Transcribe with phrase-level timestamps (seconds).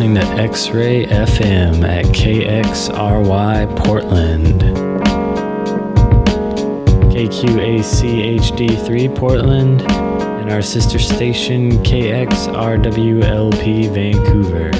[0.00, 4.62] Listening to X Ray FM at KXRY Portland.
[7.12, 14.72] KQAC HD3 Portland, and our sister station KXRWLP Vancouver.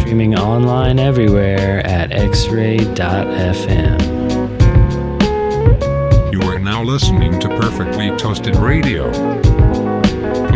[0.00, 4.02] Streaming online everywhere at xray.fm.
[6.32, 9.12] You are now listening to Perfectly Toasted Radio.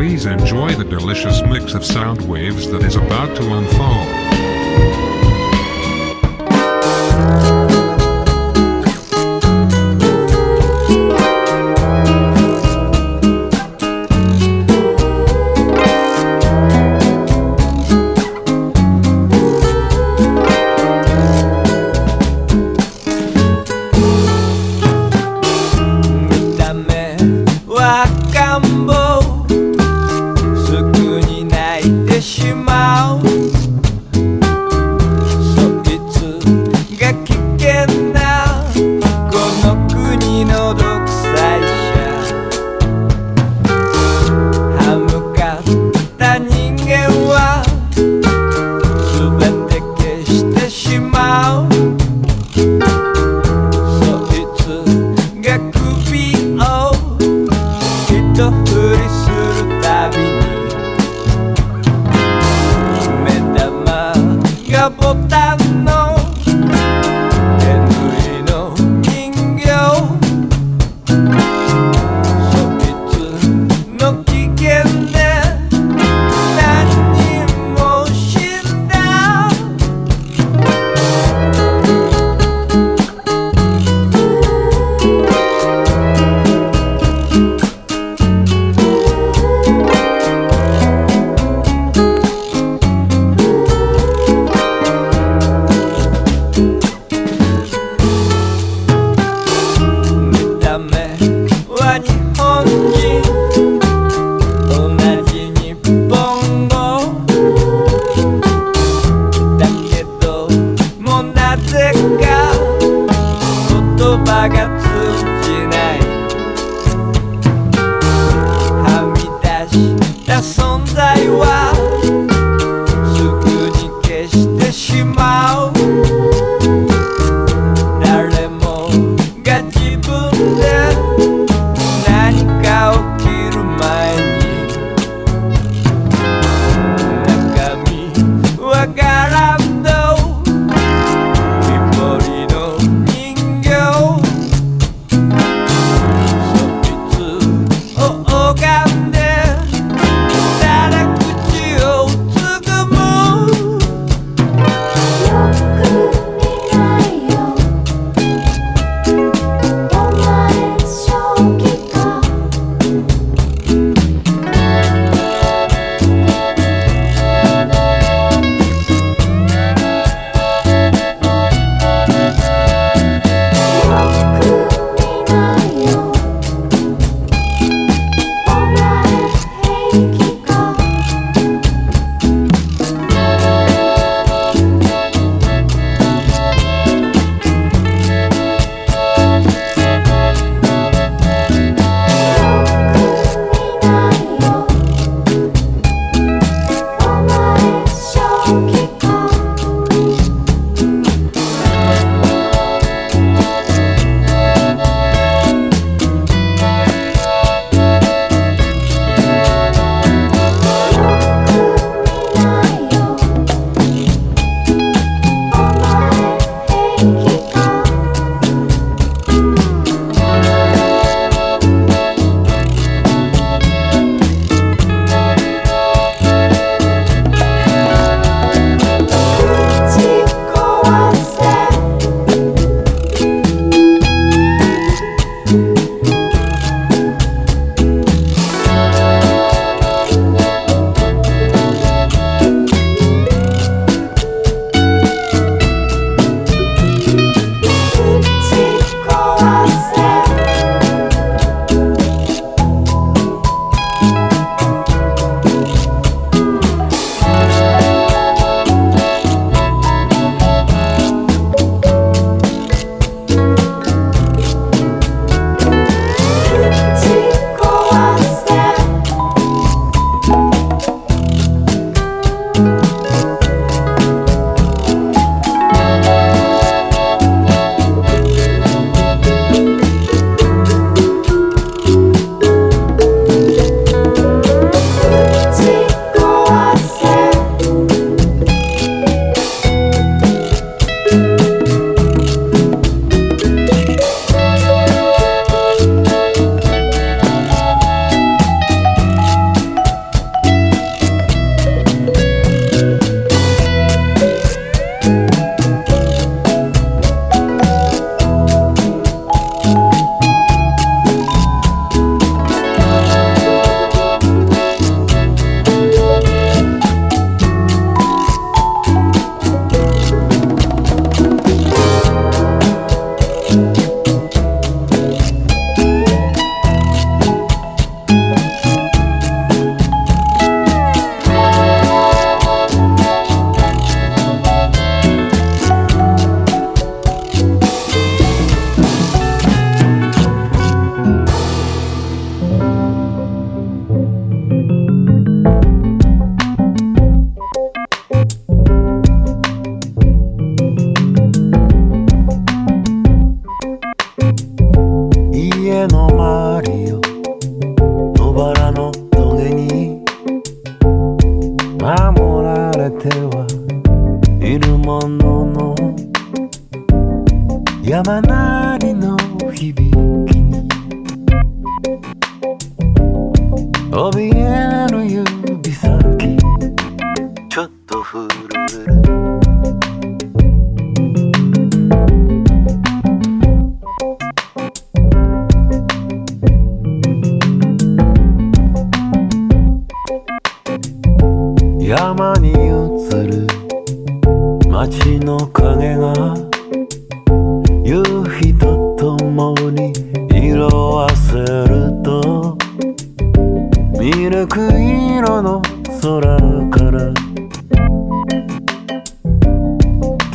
[0.06, 4.55] Please enjoy the delicious mix of sound waves that is about to unfold.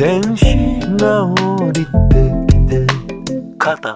[0.02, 0.44] 電子
[0.98, 2.88] が降りてきて
[3.60, 3.96] 肩。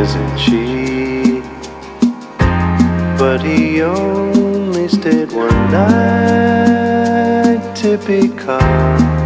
[0.00, 1.42] isn't she?
[3.18, 9.21] But he only stayed one night to be caught.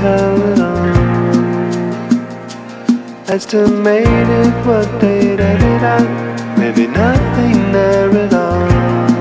[0.00, 1.08] turn on.
[3.28, 5.82] Estimated what they did,
[6.56, 9.17] maybe nothing there at all.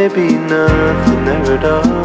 [0.00, 1.99] Maybe nothing there at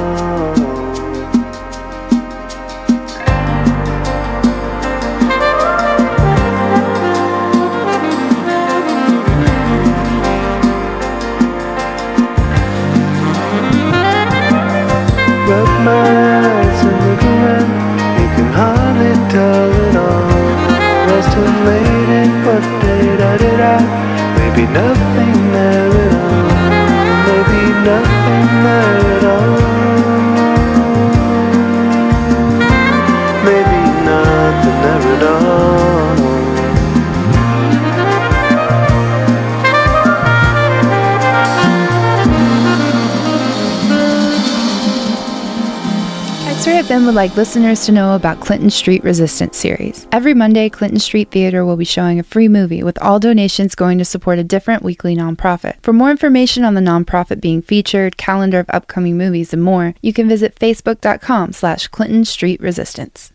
[46.85, 50.07] FM would like listeners to know about Clinton Street Resistance series.
[50.11, 53.97] Every Monday, Clinton Street Theater will be showing a free movie with all donations going
[53.97, 55.81] to support a different weekly nonprofit.
[55.81, 60.13] For more information on the nonprofit being featured, calendar of upcoming movies, and more, you
[60.13, 63.33] can visit facebook.com slash Clinton Street Resistance.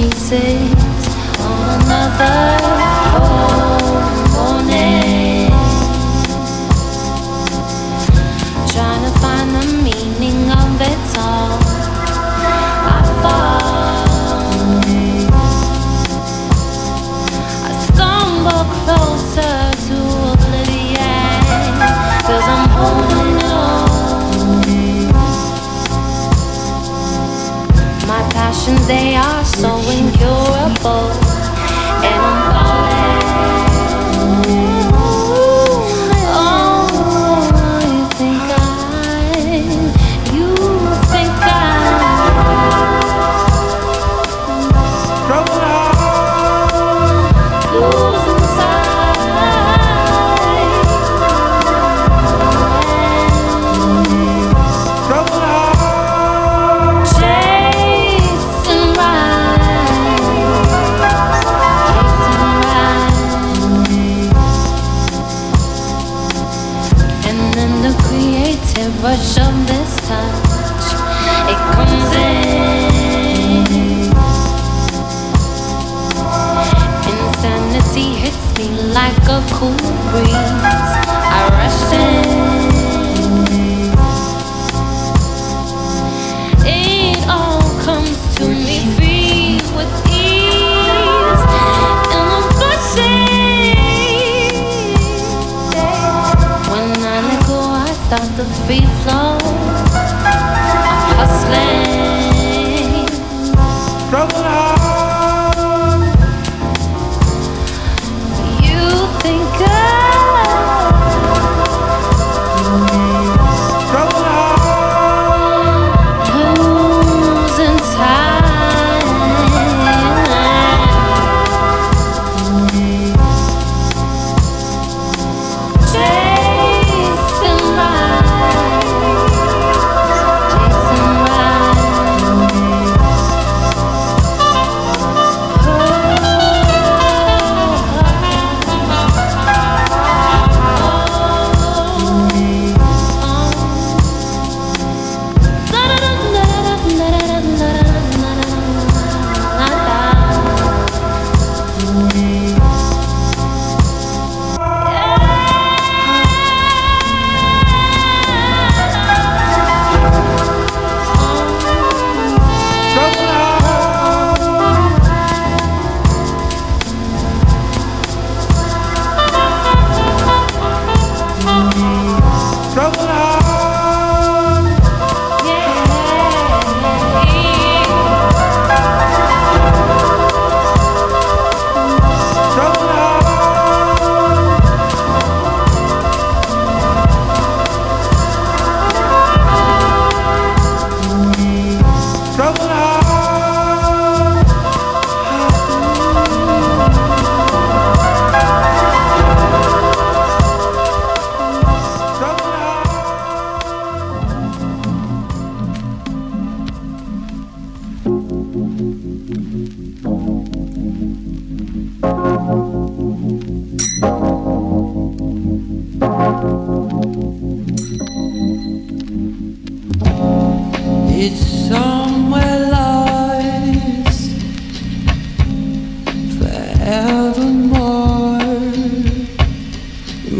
[0.00, 0.72] Pieces
[1.40, 2.59] on another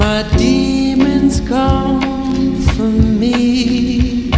[0.01, 4.31] My demons come for me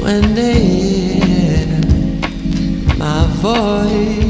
[0.00, 1.66] when they hear
[2.96, 4.27] my voice.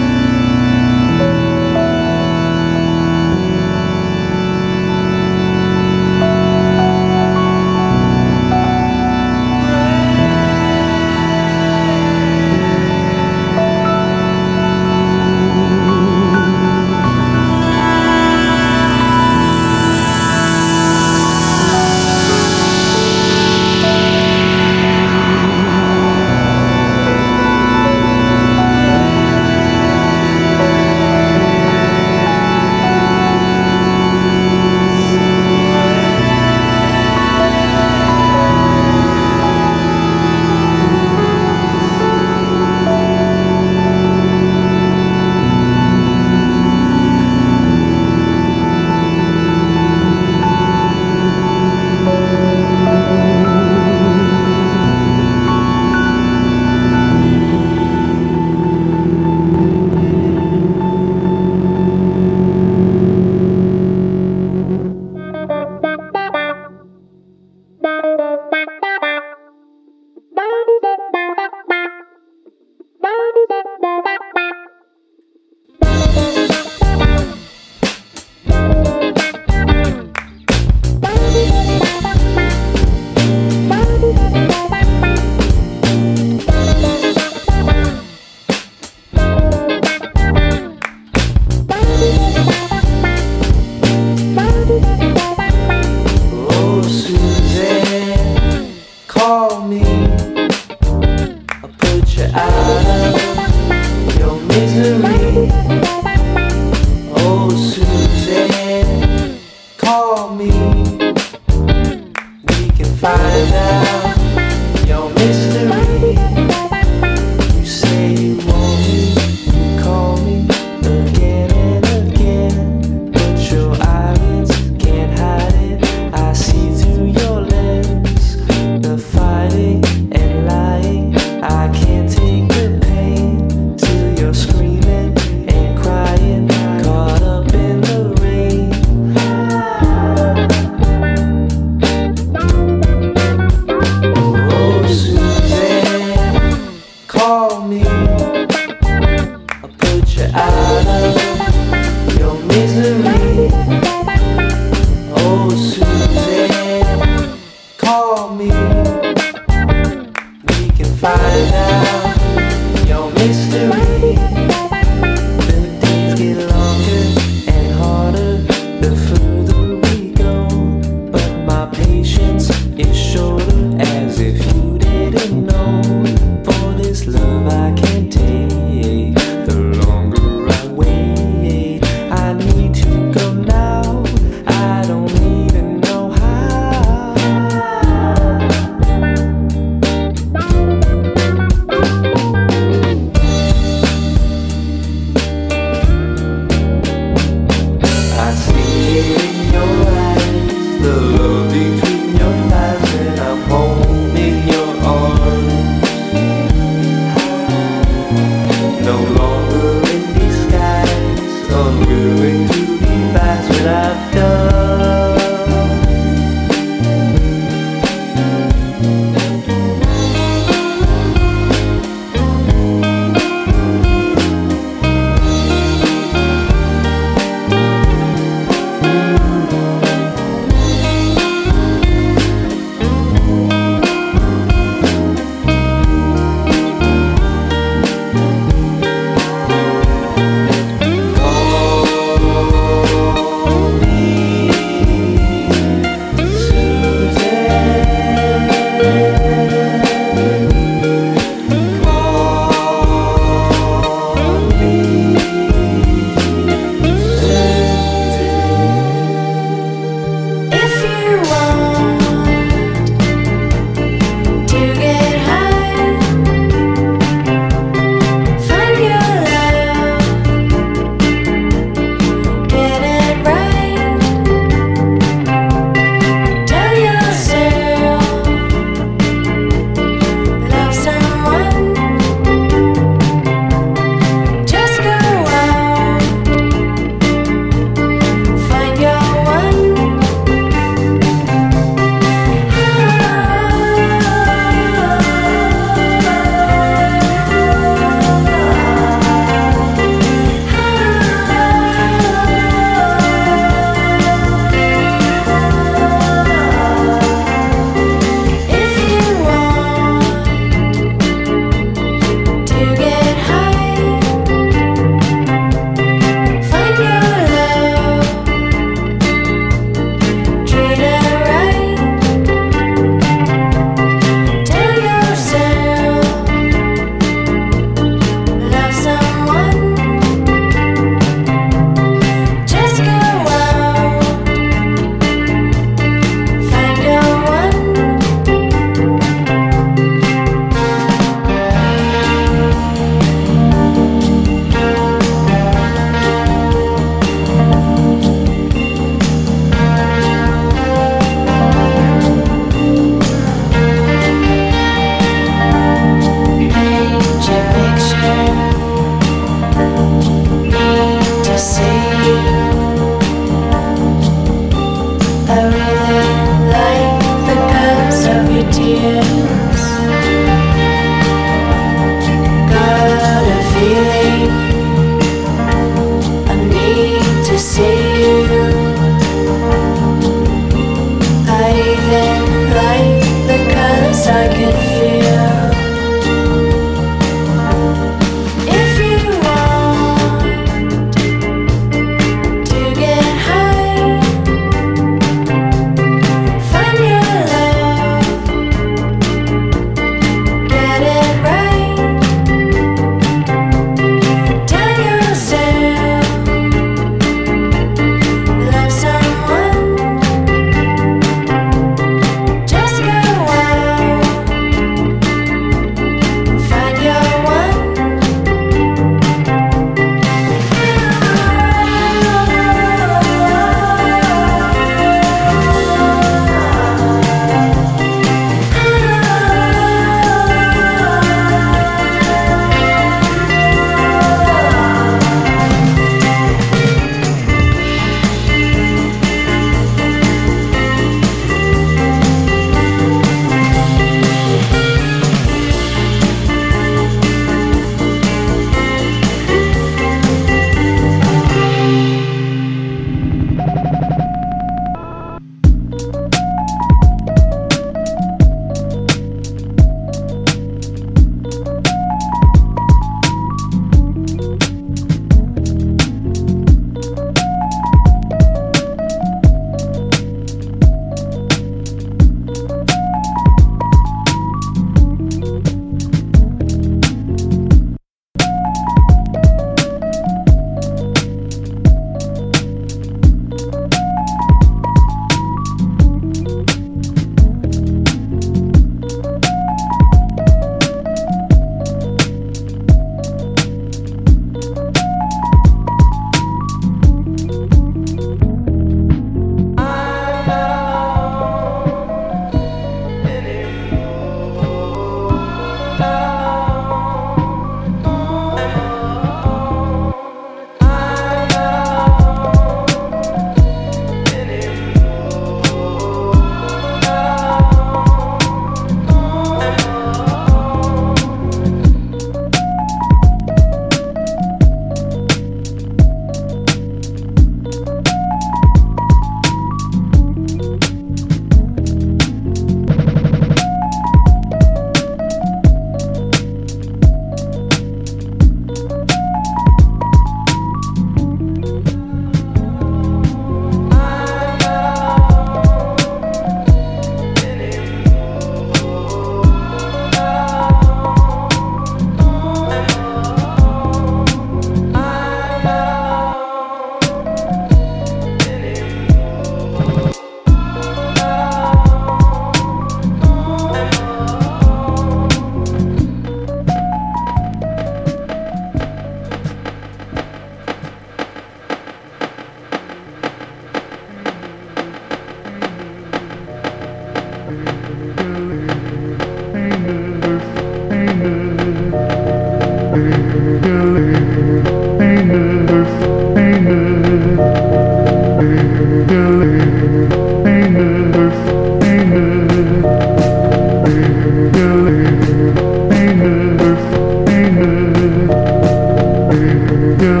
[599.61, 600.00] Yeah.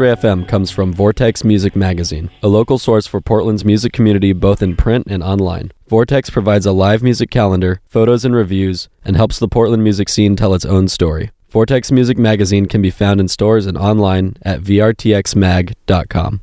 [0.00, 3.92] Support X Ray FM comes from Vortex Music Magazine, a local source for Portland's music
[3.92, 5.72] community both in print and online.
[5.88, 10.36] Vortex provides a live music calendar, photos and reviews, and helps the Portland music scene
[10.36, 11.32] tell its own story.
[11.50, 16.40] Vortex Music Magazine can be found in stores and online at vrtxmag.com.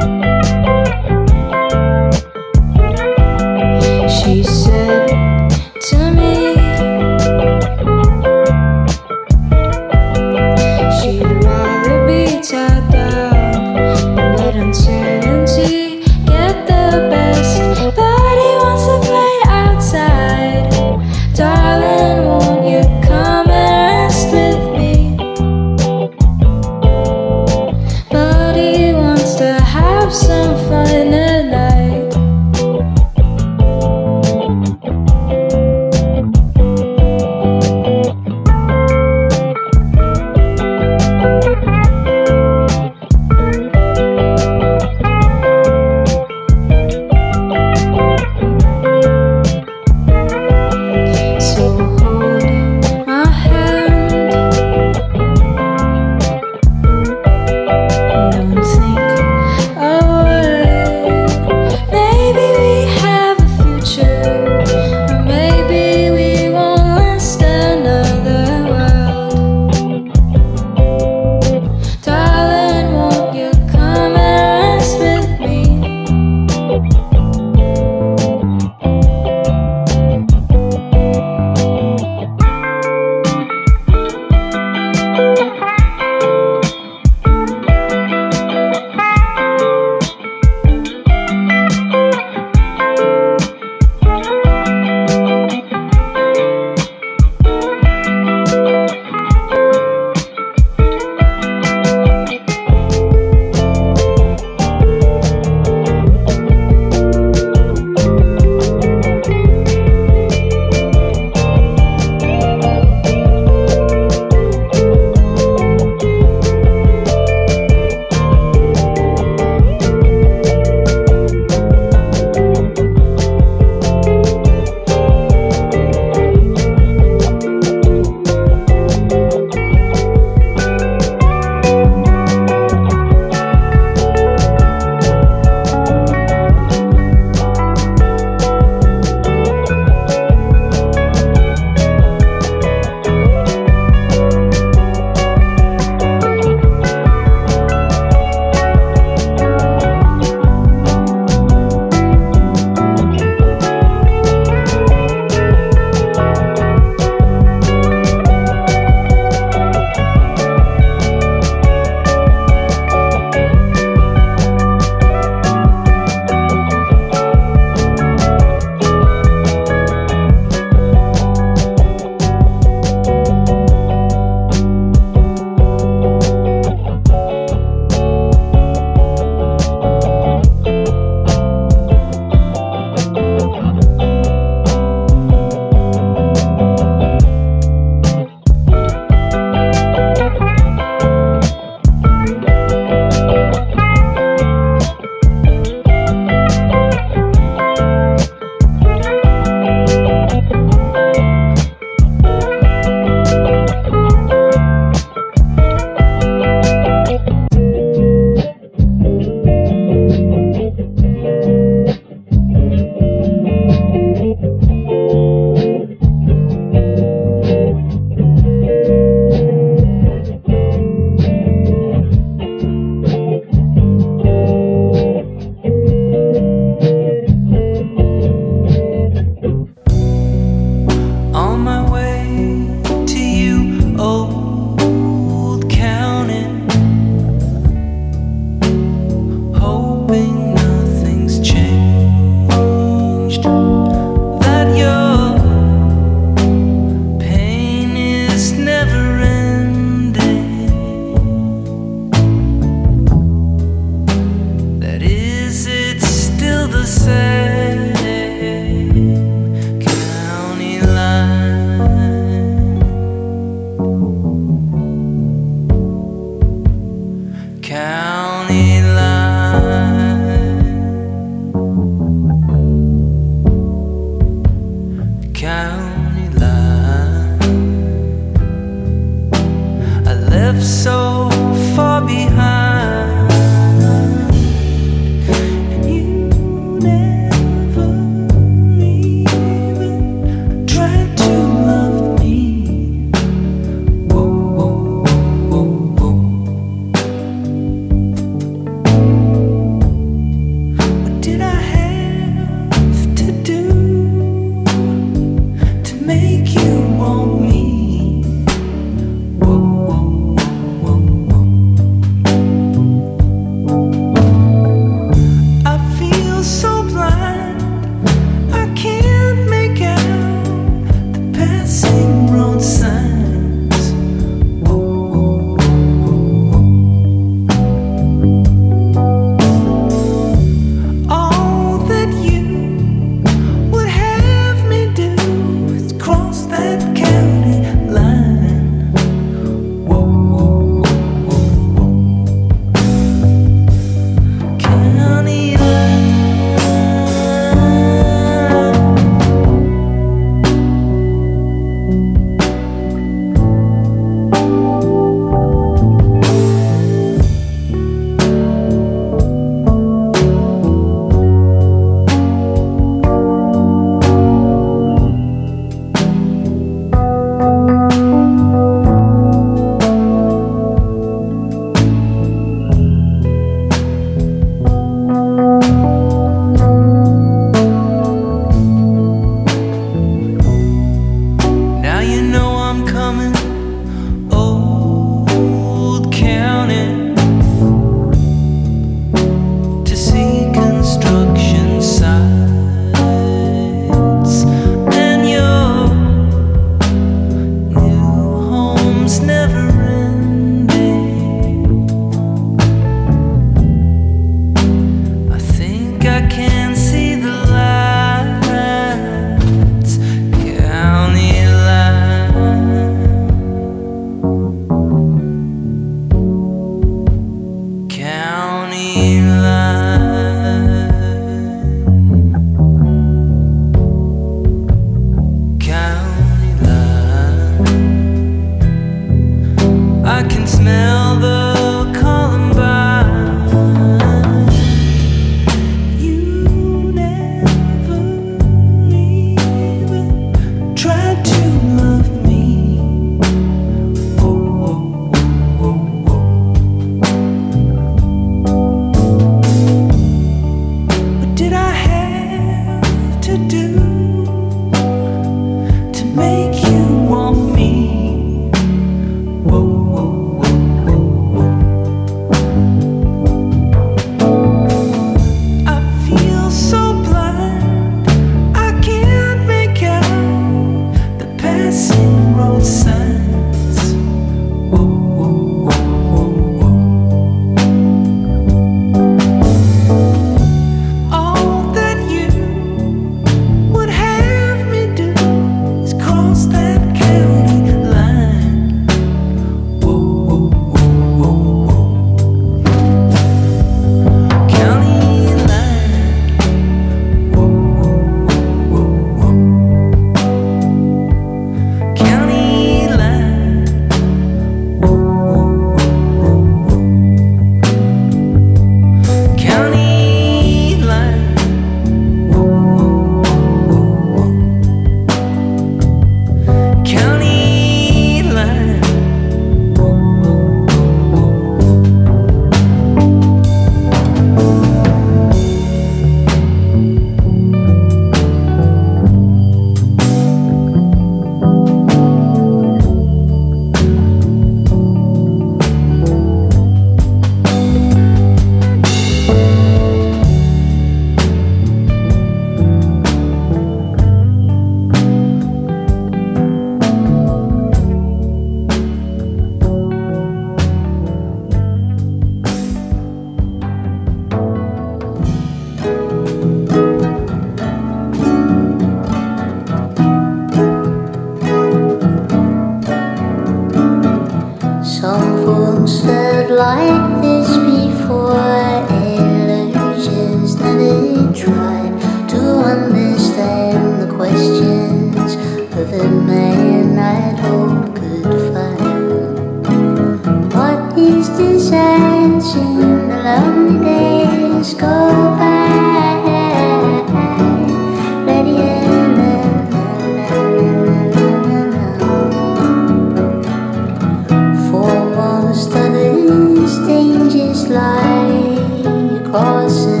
[599.63, 600.00] If